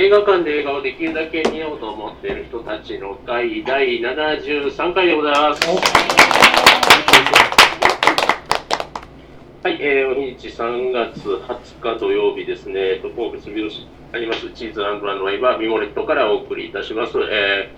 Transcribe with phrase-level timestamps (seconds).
[0.00, 5.60] 映画館で映画をできるだけ見ようと思っている人たちの会第73回でございます。
[9.62, 17.18] はい、えー、お日3月20日土曜日ですね、と神戸住吉ありますチーズランドランドワイバーミモレットからお送りいたします。
[17.18, 17.70] え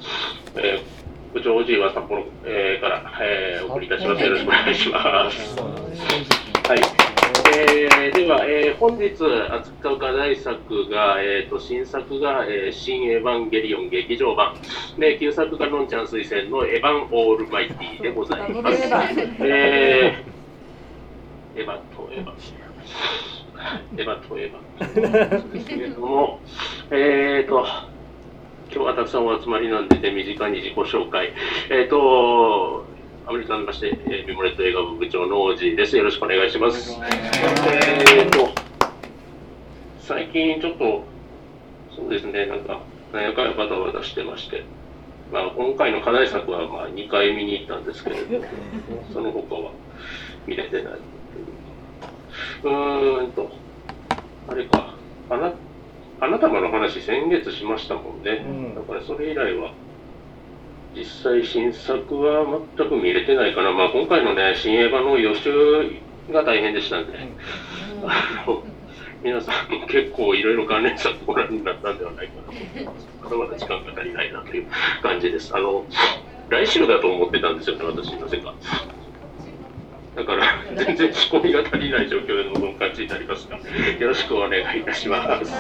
[0.55, 4.23] ーえー、部長おじいは札幌、えー、から、えー、お送りいたします。
[4.23, 5.57] よろしくお願いします。
[5.59, 7.22] はい。
[7.49, 9.15] えー、では、えー、本日
[9.51, 14.55] 扱う課題作が、えー、と新作が、えー、新エヴァンゲリオン劇場版
[14.99, 18.79] で旧作がのんちゃん推薦のエヴァンオールマイティでございます。
[19.41, 22.33] えー、エヴァとエヴァ。
[23.97, 26.41] エヴァとエヴァですけれども、
[26.91, 27.65] えーと、
[28.73, 31.33] 今日はたくさんお集まりなんで、手短に自己紹介。
[31.71, 32.87] えーと、
[33.25, 35.97] アメリカにまして、えー、ミモレット映画部部長の王子です。
[35.97, 36.91] よろしくお願いします。
[36.91, 38.51] えーと、
[40.01, 41.05] 最近ちょっと、
[41.95, 42.81] そうですね、なんか、
[43.13, 44.65] 何やかんやバタバタしてまして、
[45.33, 48.45] まあ、今回の課題作はまあ2回見に行ったんですけれども、
[49.15, 49.71] その他は
[50.47, 50.93] 見れてない。
[52.65, 53.53] うーんと、
[54.49, 54.95] あれか、
[55.31, 55.53] あな、
[56.19, 58.45] 花束の話先月しましたもんね。
[58.45, 59.73] うんだからそれ以来は、
[60.95, 62.45] 実際新作は
[62.77, 63.73] 全く見れてないかな。
[63.73, 65.51] まあ今回のね、新映画の予習
[66.31, 67.19] が大変でしたんで、
[68.05, 68.63] あの、
[69.23, 73.09] 皆さんも結構いろいろ関連作ご覧になったんではないかなと思います。
[73.25, 74.67] まだまだ時間が足りないなという
[75.03, 75.57] 感じです。
[75.57, 75.87] あの、
[76.51, 78.55] 来週だと思ってたんですよね、私、なぜか。
[80.15, 80.45] だから、
[80.77, 85.53] 全然仕込みが足りない状況での感じになりますが、よろしくお願いいたします。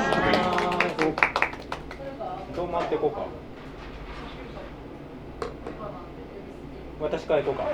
[2.54, 3.41] どう回っていこうか
[7.02, 7.66] 私から行こうか。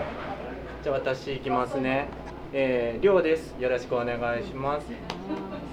[0.82, 2.08] じゃあ私行きますね。
[2.54, 3.54] えー、りょうです。
[3.60, 4.86] よろしくお願いします。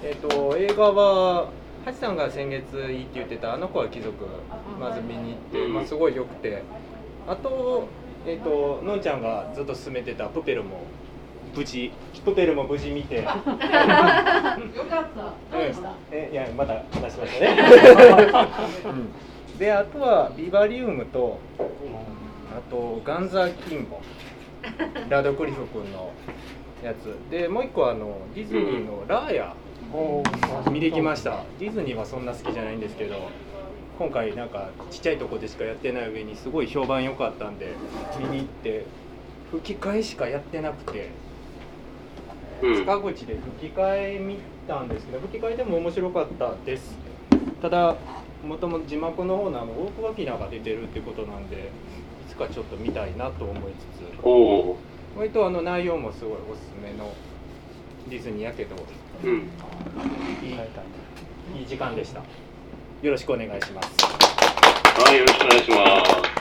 [0.04, 1.48] えっ、と映画は
[1.86, 4.26] ハチさんが先月いいって言ってた「あの子は貴族」
[4.78, 6.62] まず見に行って、まあ、すごい良くて。
[7.26, 7.88] あと
[8.26, 10.82] えっ、とのんちゃんがずっと勧めてた「プペル」も。
[11.56, 11.90] 無事。
[12.22, 13.22] プペルも無事見て。
[13.22, 13.56] よかった。
[13.56, 13.62] ど
[15.58, 15.94] うでした？
[16.12, 17.56] えいやまだ話しましたね、
[18.84, 18.88] う
[19.54, 21.38] ん、であとはビバリウムと
[22.56, 24.00] あとガンザーキンボ。
[25.10, 26.10] ラドクリフ君の
[26.82, 27.14] やつ。
[27.30, 29.54] でもう一個あのディズニーのラーヤ。
[30.70, 31.42] 見てきました。
[31.60, 33.16] ディズニーはそんな好きじゃないんですけど
[33.98, 37.68] 今回なんかちっちゃいとこでしかやってない上にすごい評判良かったんで
[38.18, 38.84] 見に行って
[39.50, 41.10] 吹き替えしかやってなくて
[42.62, 42.74] うん。
[42.74, 46.98] 塚口で吹き替え見たんですけど吹き替えでも面白かったです。
[47.62, 47.96] ただ
[48.46, 51.58] もともと字幕の方のあの大久保明が出てるってことなんでい
[52.36, 54.04] つかちょっと見たいなと思いつつ
[55.16, 57.14] 割とあの内容もすごいおすすめの
[58.08, 59.26] ディズニーやけどー。
[59.26, 59.38] うん。
[59.40, 59.44] い
[61.56, 66.36] いいい時間でしたよろしくお願いしますはい、よろしくお願いします。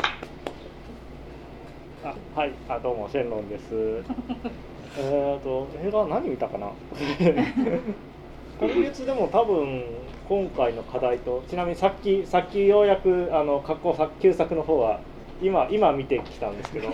[2.04, 4.04] あはい、あどうもシェンロンです。
[4.98, 6.72] えっと映画何見たかな？
[8.60, 9.84] 今月でも多分
[10.30, 15.02] 今回の課題とちなみにさっきさっきようやくあの過去作旧作の方は
[15.42, 16.90] 今今見てきたんですけど。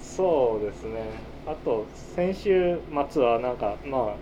[0.00, 1.28] そうですね。
[1.46, 2.78] あと先週
[3.10, 4.14] 末はなんかまあ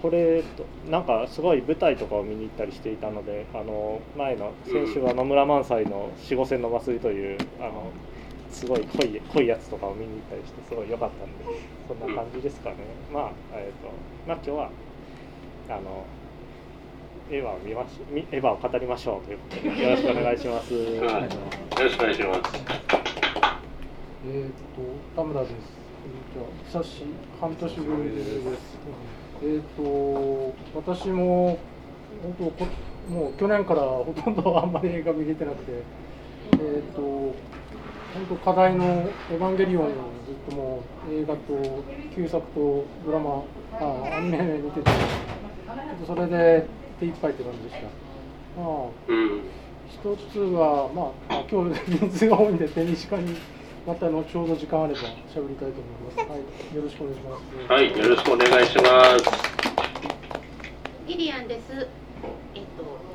[0.00, 7.90] これとなんかすごい舞台とかを見に行ったりしていたのであの前の先週は野村萬斎の「四五線の祭り」というあの
[8.50, 12.76] すごい濃い濃いやつとかを見に行ったりしてすごい良かったんでそんな感じですかね、
[13.12, 13.90] まあえっ、と
[14.28, 14.70] まあ今日は
[15.70, 16.04] あの
[17.28, 20.74] エヴァを見ましみエヴァを語りましょうということでよろしくお願いします。
[20.74, 21.00] はい、よ
[21.82, 22.40] ろしくお願いします。
[24.28, 24.56] えーっと
[25.16, 25.52] 田村です。
[26.32, 27.04] じゃあ久し
[27.40, 28.78] 半年ぶりです。
[29.42, 31.58] えーっと私も
[32.22, 32.70] 本当こ
[33.08, 35.82] もう去年からほとんどあんまり映画見れてなくて、
[36.52, 37.34] えーっと本
[38.28, 41.82] 当課題のエヴァンゲリオンをずっともう映画と
[42.14, 43.42] 旧作とドラマ
[43.72, 44.94] あアニメ見てて、ちょ
[45.96, 47.82] っとそれで手一杯って感じでした。
[47.82, 47.88] ま
[48.58, 49.42] あうん。
[49.88, 53.36] 一つは、まあ、まあ今日人数が多いんで手短に
[53.86, 55.00] また後ほど時間あれば
[55.32, 56.18] 喋りたいと思います。
[56.28, 57.72] はい、よろしくお願いします。
[57.72, 59.56] はい、よろしくお願いします。
[61.06, 61.72] リリアンです。
[62.54, 63.06] えっと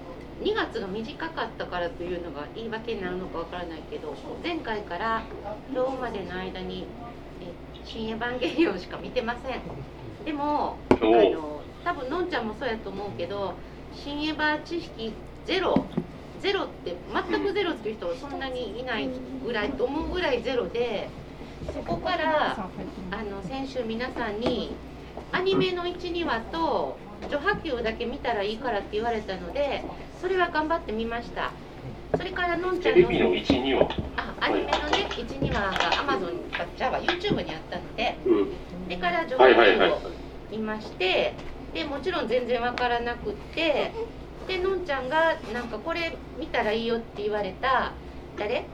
[0.43, 5.23] 2月が短かったからというのが言い訳になるのかわからないけど、前回から
[5.71, 6.85] 今日までの間に
[7.41, 7.51] え
[7.83, 9.61] 新エヴァンゲリオンしか見てません。
[10.25, 13.53] でもあの多分のんちゃんもそうやと思うけど、
[13.95, 15.13] 新エヴァ知識
[15.45, 15.85] ゼロ。
[16.41, 16.95] ゼロって
[17.29, 19.07] 全くゼロっていう人はそんなにいない
[19.45, 21.07] ぐらいと思うぐらいゼロで
[21.71, 22.57] そこから
[23.11, 24.71] あの先週皆さんに
[25.31, 26.97] アニメの12話と
[27.29, 29.83] 序波球だけ見たらいいからって言われたので
[30.19, 31.51] それは頑張ってみました
[32.17, 33.89] それからのんちゃんのテレビの1、2話。
[34.17, 38.47] あアニメのね12話が Amazon かじゃあ YouTube にあったのでうん。
[38.85, 40.11] それから序波球を
[40.49, 41.33] 見まして
[41.73, 43.91] でもちろん全然わからなくって
[44.47, 47.93] でのんちゃんがなんかこれ見たらいいよって言われた
[48.37, 48.65] 誰？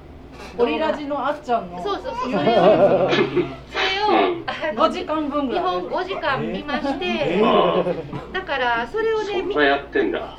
[0.57, 2.31] オリラジのあっちゃんのそうそうそう。
[2.31, 4.11] それをそ有れをう
[4.41, 5.65] んあの5時間分ぐ日らい。
[5.65, 7.83] 本5時間見まして、あ
[8.33, 9.31] だからそれをあ、ね。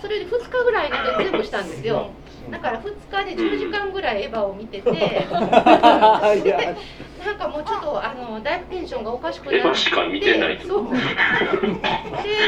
[0.00, 2.10] それで2日ぐらいで全部したんですよ
[2.50, 4.90] だから2日で10時間ぐらいエヴァを見てて。
[7.24, 9.58] なんかもうちょっとあのだいぶテンションがおかしくなって。
[9.58, 10.92] エヴァしか見てないとそう。
[10.92, 11.00] で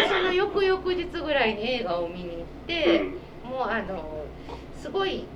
[0.08, 3.50] その翌々日ぐらいに映画を見に行って、うん。
[3.50, 4.24] もうあの
[4.80, 5.26] すごい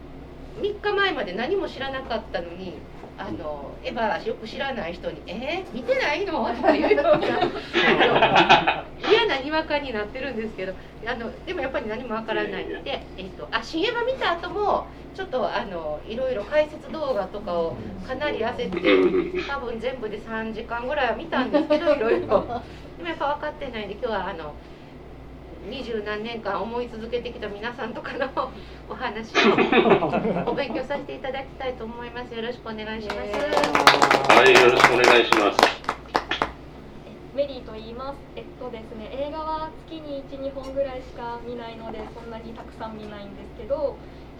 [0.60, 2.74] 3日前まで何も知らなかったのに
[3.18, 8.84] あのエヴァよく知らない人に「えー、見てないの?」とかいうような
[9.24, 10.74] 嫌なにわかになってるんですけど
[11.06, 17.76] あのでもやっぱり何もわからないので、えっと、あ新エヴァ見た後もちょっとあのいろいろ解説動画とかを
[18.06, 22.62] かなり焦って多分全部で3時間ぐらいは見たんですけど いろいろ。
[22.96, 24.54] でもやっぱ分かってないんで今日はあの
[25.68, 28.28] 二十何年間思い続けてきた皆さんとかの
[28.88, 29.32] お話
[30.46, 32.34] を お勉強させていただきたいと思います。
[32.34, 35.83] よろしくお願いします、はい、よろしくお願いします。
[37.34, 38.18] メリーと言います。
[38.36, 43.96] えっとですね、映画は月に1、2本ぐらいしか見ないので、そんなにたくさん見ないんですけど、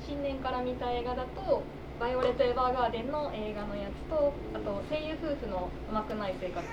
[0.06, 1.62] 新年から見た映画だと、
[2.00, 6.72] バイオレット・エヴァーガーデンの映画のやつと、あと声優夫婦のうまくない生活し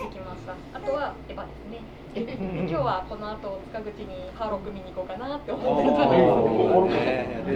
[0.00, 0.54] てきました。
[0.72, 1.80] あとはエヴァですね。
[2.14, 6.04] で今日はこの後塚口にハーロック見に行こうかなって思ってるとこ
[6.80, 6.94] ろで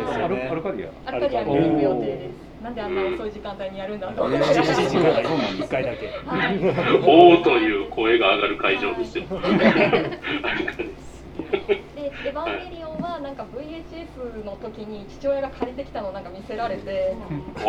[0.05, 0.13] す。
[0.13, 1.09] アルアルカディア。
[1.09, 2.63] アルカディア見に行く予定です。
[2.63, 4.45] なんであんな遅い時間帯にやるんだと思って。
[4.45, 6.07] 7時から1回だけ。
[6.07, 6.59] はい。
[7.01, 9.25] おーという声が上がる会場ですよ。
[9.31, 11.10] あれかです。
[12.23, 17.17] で、エヴァンゲリオンはなんか VHS の時に父親が借りてきたのをなんか見せられて。
[17.57, 17.65] 上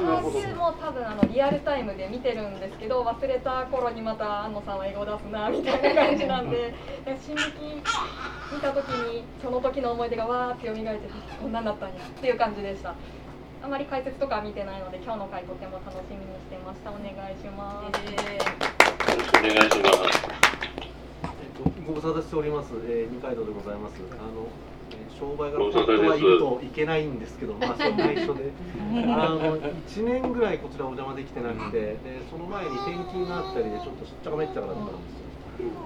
[0.00, 6.74] 波も多分あのリアルタイムで見てるんですけど、忘れた頃にまた安野さんは英語出すなみたいな感じなんで、
[7.24, 7.42] 進撃
[8.52, 10.92] 見た時にその時の思い出がわーって蘇って、あ
[11.40, 12.94] こんなんだったんやっていう感じでした。
[13.62, 16.90] あまり解説とかは見てないので、今日の回とても楽しみにしてました。
[16.90, 18.12] お願いします。
[18.12, 18.18] よ
[19.16, 19.90] ろしくお願いしま
[20.60, 20.63] す。
[21.84, 24.00] えっと、ご無沙汰しております、えー、二階堂でございます。
[24.12, 24.48] あの、
[24.90, 28.50] えー商売が本当はいるといけないんですけど、 まあ、それ内緒で。
[29.14, 31.98] あの、一年ぐらいこちらお邪魔できてなくて、で、
[32.28, 35.24] その前に転勤があったりで、ちょっとしっちゃかめっちゃかだったんですよ。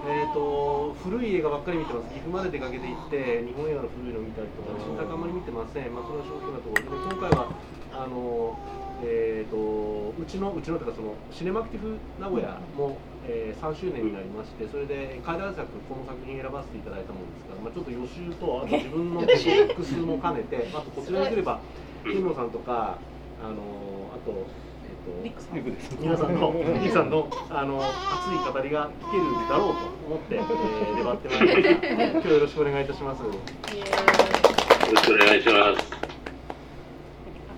[0.09, 7.53] えー、と古い映画ばっかり見てます、岐阜まで出かけて行って、日本映画の古いの見たりとか、新作あんまり見てません、まあ、それは正直なところで、今回は
[7.93, 8.57] あの、
[9.05, 12.97] えー、とうちの、うちのというかその、シネマクティブ名古屋も、
[13.29, 21.61] えー3周年になりまして、それで開壇作、この作品選ばせていただいたものですから、まあ、ちょっと予習と、あと自分の複数も兼ねて、あとこちらに来れば、
[22.05, 22.97] 金野さんとか、
[23.45, 25.97] あのあと、えー、とリクです。
[26.01, 26.55] 皆さんの、
[26.91, 31.89] さんの、あの、熱い語りが聞けるだろうと思って、えー、粘ってまいりました。
[32.09, 33.21] 今日よろしくお願いいたします。
[33.21, 36.09] よろしくお願いします。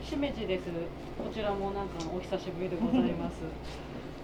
[0.02, 0.64] しめじです。
[1.17, 3.37] こちらもなんかお久しぶりでございます。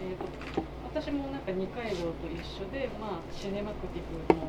[0.03, 0.17] えっ
[0.57, 4.49] と私もなんか二階堂と一緒で、まあシネマクティブの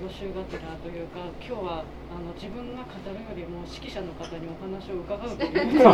[0.00, 5.52] 予習がてらというか、今日はあの自分が語るよりも指揮者の方にお話を伺うという。
[5.52, 5.84] 指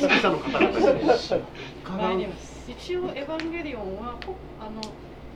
[0.00, 1.42] 揮者の方々ですね。
[1.84, 4.80] 参ります一応「エヴァンゲリオンは」ほあの、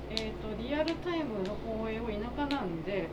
[0.09, 3.09] えー、とリアルタイムの放映を田舎なんで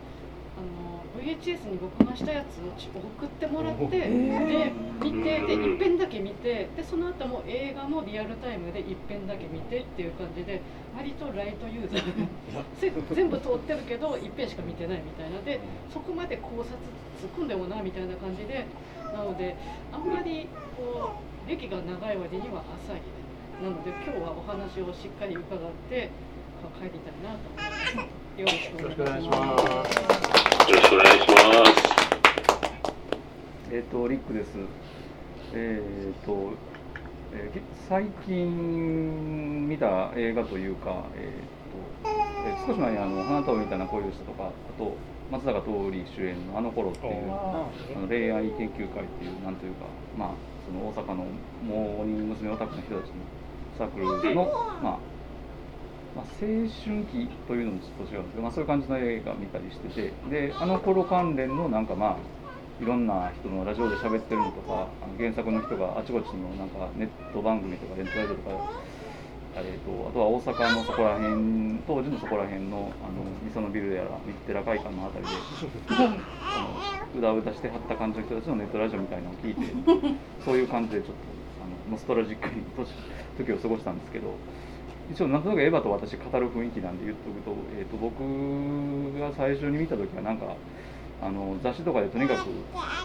[0.58, 4.72] あの VHS に録画したやつをち送ってもらって、で
[5.02, 10.62] 見てで一遍だけ見てでその後も映画もリアルタイムで一遍だけ見てっていう感じで
[10.96, 12.28] 割とライトユーザー。
[12.80, 15.42] せ全部通ってるけど一遍しか見てないみたいな。
[15.42, 15.60] で
[15.92, 16.76] そこまで考察
[17.22, 18.66] 突っ込んでもなみたいな感じで。
[19.06, 19.56] なので
[19.94, 21.14] あんまりこ
[21.48, 23.02] う歴が長い割には浅い。
[23.64, 25.60] なので今日はお話をしっかり伺っ
[25.90, 26.10] て
[26.78, 28.36] 帰りたいなと思います。
[28.42, 29.38] よろしくお願いしま。
[29.38, 29.56] ま
[30.20, 30.25] す
[30.74, 31.34] ろしくお願いしま
[31.66, 31.96] す。
[33.72, 34.50] えっ、とリックです。
[35.54, 35.80] え
[36.12, 36.54] っ、と、
[37.34, 41.32] えーき最近見た映画というか、えっ、
[42.04, 42.10] と、
[42.48, 44.96] えー少し前にあの花束みたいな恋をしたとか、あと
[45.32, 47.14] 松坂桃李主演のあの頃っていう。
[47.30, 47.70] あ
[48.00, 49.86] の恋愛研究会っていうなんというか
[50.18, 50.30] まあ
[50.66, 51.26] その大阪の
[51.64, 52.50] モーニング娘。
[52.52, 53.14] オタクの人たちの
[53.78, 54.46] サークルの
[54.82, 55.15] まあ
[56.16, 62.18] まあ、青春期というのもちょっと違うんですけど、まあ、そういう感じの映画見たりしててであの頃関連のなんかまあ
[62.82, 68.72] いろんな人のラジオで喋ってるのとかあの原作の人があちこちのなんかネット番組とかレントライブとか
[69.58, 75.32] えー、とあとは大阪のそこら辺当時のそこら辺のあのみそのビルやらミッテラ会館のあたりで
[75.96, 76.68] あ
[77.16, 79.62] のうだうだしてはった感じの人たちのネットラジオみたいなのを聞いて
[80.44, 81.14] そういう感じでちょっと
[81.64, 82.66] あのノストラジックに
[83.38, 84.36] 時を過ごしたんですけど
[85.12, 90.56] 一応なんとなくエヴァと私語る雰囲気なんで言っとくと,、えー、と僕が最初に見た時はなんか
[91.22, 92.46] あの雑誌とかでとにかくわ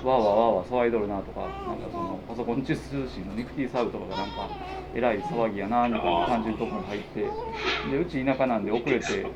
[0.02, 4.48] ーわーわーわー騒いどるなとかなんかそのパソコン通信のニクティーサーブとかがなんか
[4.94, 7.20] えらい騒ぎやなみたいな感じのところに入って
[7.90, 9.26] でうち田舎なんで遅れて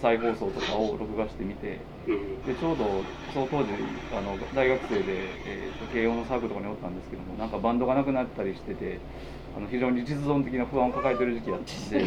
[0.00, 1.80] 再放送とかを録画してみて
[2.46, 2.84] でちょうど
[3.32, 3.70] その当時
[4.12, 5.02] あの大学生で、
[5.46, 8.98] えー、と慶応のサークルとかにおったんですけどもなんかバンドがなくなったりしてて
[9.56, 12.04] あの非常に実存的な不安を抱えてる時期だったんで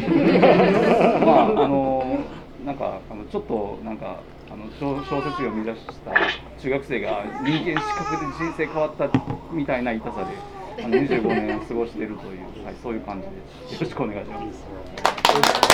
[1.26, 2.20] まああの
[2.64, 4.20] なんかあのちょっとなんか
[4.50, 6.12] あの小小説を見出した
[6.60, 9.10] 中学生が人間資格で人生変わった
[9.52, 13.32] みたいな痛さであの25年を過ごしているという、はい、そういう感じで
[13.68, 13.74] す。
[13.74, 15.69] よろしくお願いします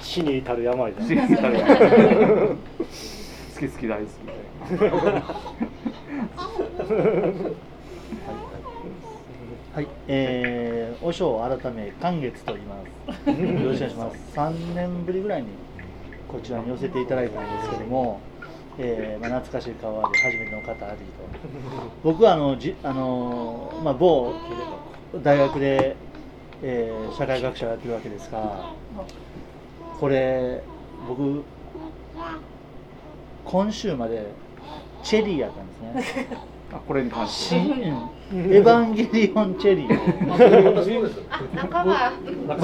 [0.00, 1.76] 死に至る病だ死に至る病
[3.54, 4.08] 好き好き大好
[9.74, 12.76] はい、えー、お尚改め寒月と言いま
[13.24, 13.28] す。
[13.28, 14.16] よろしくお願いします。
[14.36, 15.48] 3年ぶりぐらいに
[16.28, 18.20] こちらに寄せていただいたんですけども、
[18.78, 21.04] えーまあ、懐かしい顔で初めての方ありと。
[22.04, 24.34] 僕はあのじあのまあ某
[25.22, 25.96] 大学で、
[26.62, 28.72] えー社会学者をやってるわけですが、
[29.98, 30.62] これ
[31.08, 31.42] 僕
[33.44, 34.32] 今週まで
[35.02, 36.28] チェリーやったんですね。
[36.72, 37.56] あこれに関して。
[37.56, 37.60] エ
[38.32, 40.84] ヴァンゲリオンチェリー。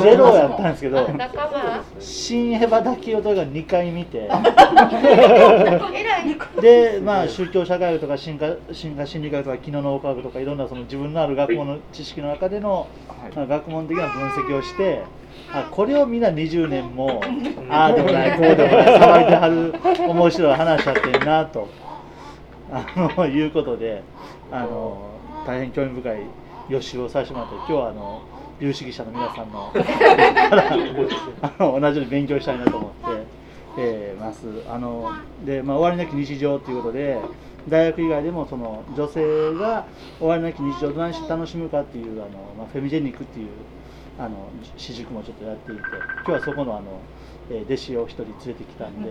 [0.03, 1.07] ゼロやったんですけど
[2.01, 4.29] 新エヴァだけをとが2回見て。
[6.61, 12.89] でまあ宗教社会学とか進化進化心理学とか機能脳科学とかいろんなその自分のある学問の知識の中での、
[13.37, 15.03] まあ学問的な分析をして
[15.53, 17.21] あこれをみんな20年も
[17.69, 21.69] ああでもないこうでもない騒いではる面白い話だってんなと。
[22.73, 24.03] あのいうことで
[24.53, 25.11] あの
[25.45, 26.21] 大変興味深い
[26.69, 28.23] 予習をさせてもらって今日はあの
[28.61, 33.23] 有識者の皆さんのあの 同じように勉強したいなと思って、
[33.79, 34.47] えーます。
[34.69, 35.13] あの
[35.45, 37.19] で、まあ、終わりなき日常ということで
[37.69, 39.87] 大学以外でもその女性が
[40.19, 43.49] 終わりなき日常をどないして楽しむかっていうあの、まあ、フェミジェニックっていう
[44.21, 47.01] あの私塾もちょっとやっていて今日はそこのあの、
[47.51, 49.09] えー弟子を一人連れてきたんで、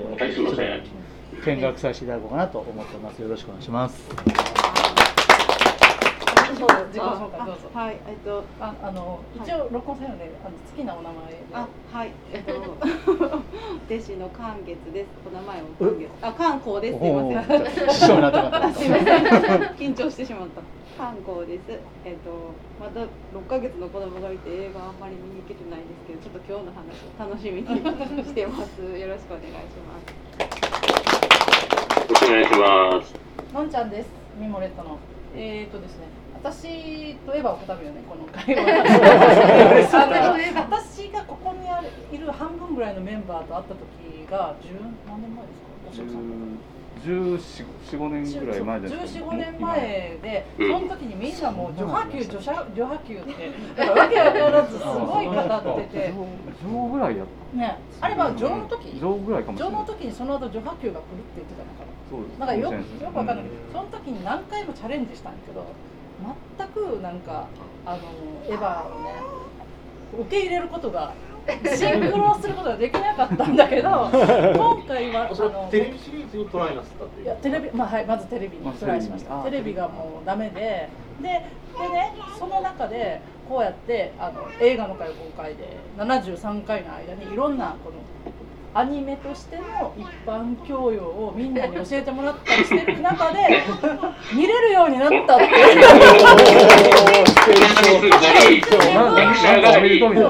[1.46, 3.22] 見学させていただこうかなと思ってます。
[3.22, 4.59] よろしくお願いします
[6.50, 7.70] 自己紹介どうぞ。
[7.74, 11.40] はい、えっと、あ、あの、一応録音されるので、あの、好きなお名前で。
[11.54, 15.08] あ、はい、えっと、 弟子の寒月です。
[15.30, 16.10] お名前を寒月。
[16.22, 17.00] あ、寒光です。
[17.00, 17.38] すいません。
[17.38, 19.24] おー師匠になってなかった すいません。
[19.78, 20.62] 緊張してしまった。
[20.98, 21.62] 寒光です。
[22.04, 22.52] えっと、
[22.82, 27.68] まだ六ヶ月の子供がいて、映画あんまり見に行けてないんですけど、ちょっと今日の話を楽しみに
[28.26, 28.82] してます。
[28.82, 30.10] よろしくお願いします。
[32.10, 33.14] よろしくお願いします。
[33.54, 34.10] のんちゃんです。
[34.40, 34.98] ミモレットの。
[35.36, 36.08] えーとですね、
[36.42, 38.64] 私とエヴァを語るよね、この 会話。
[39.94, 44.70] あの私がここにあるいる半分ぐらいのメンバーと会った時が十
[45.06, 45.68] 何年前ですか。
[45.92, 46.60] お職さん。
[47.00, 50.72] 1415年ぐらい前です14、15年前で、うん。
[50.72, 53.34] その時にみんなもう女波級、女車女波級って、
[53.76, 55.98] だからわけわからずすごい語って。
[55.98, 56.14] て、
[56.64, 57.58] 上ぐらいやった。
[57.58, 59.74] ね、あれは上の時、上ぐらいかもしれない。
[59.76, 61.90] 上の時にその後女波級が来るって言ってたのかな。
[62.10, 62.40] そうです。
[62.40, 65.66] なんかよよくわかんないけど、その時に何回もチャレンジしたんだけど
[66.58, 67.48] 全くなんか
[67.86, 67.98] あの
[68.48, 69.14] エヴァをね
[70.22, 71.14] 受け入れることが
[71.50, 77.26] シンクロすることができなかったんだけど 今回はあのテレビシリーズにトライなすったっていう？
[77.26, 79.36] いやテレビまあはいまずテレビにまあトライしました。
[79.44, 80.90] テレビテレビがもうダメで
[81.22, 81.30] でで
[81.90, 88.29] ねその中でこうやってあの映画の会公開で73回の間にいろんなこの
[88.74, 93.64] アニメとしての一般教養をみんなに教えてもらったりしてる中で
[94.34, 95.82] 見れるようになったっていう。
[95.82, 96.00] 大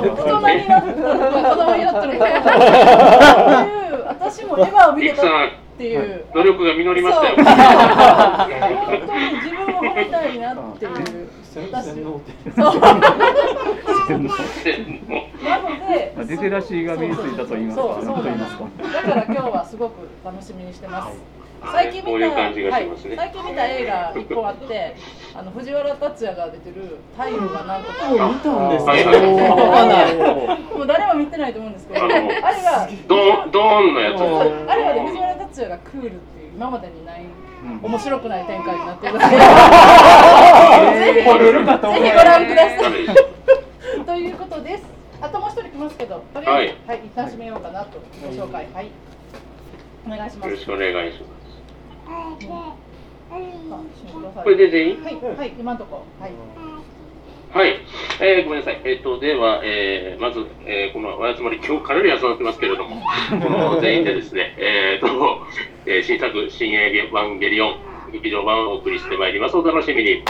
[0.10, 5.28] 人になったのか子供になったのかっていう私もエヴァを見てたっ
[5.78, 7.36] ていう努力が実りましたよ。
[7.40, 12.80] 本当に自分を褒めたいなっていう私洗脳ってそう。
[12.80, 14.34] なのでま
[16.22, 17.84] あリテラシーが身についたと言いますか。
[17.84, 18.94] そうそう何と言いなんますかです。
[18.94, 21.18] だから今日はすごく楽しみにしてます、
[21.72, 22.54] 最近見たはい。
[23.16, 24.96] 最近見た映画一個あって
[25.36, 28.34] あの藤原竜也が出てる「太陽がなんとか」見たん
[28.70, 34.22] ですかはいはいもう誰も見てないと思うんですけどあれあのがドーン、ドーンのやつ。
[34.22, 37.49] あれはね藤原竜也がクールっていう今までにないうん
[37.82, 39.30] 面白くない展開になっているので、え
[40.90, 44.06] ーぜひぜひご覧ください。
[44.06, 44.84] ということです。
[45.22, 48.90] あともう一人来ますけど、とりあえず、ははいい、一旦締めようかなと、ご紹介、はい。
[50.08, 50.50] お願いします。
[50.50, 51.40] よろしくお願いします。
[54.44, 55.04] これで全員？
[55.04, 56.04] はい、はい、今のとこ。
[56.20, 56.32] ろ、はい。
[57.52, 57.80] はい、
[58.22, 58.82] えーごめんなさい。
[58.86, 63.02] えっ、と、では、えーまず、えーこのお集まり、今日かなり集まってますけれども、
[63.42, 65.42] この全員でですね、えーと、
[65.88, 67.76] えー新作、新エヴァンゲリオン、
[68.14, 69.58] 劇場版をお送りしてまいります。
[69.58, 70.24] お楽しみに。